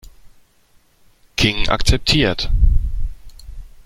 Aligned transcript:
King 1.35 1.69
akzeptiert. 1.69 2.49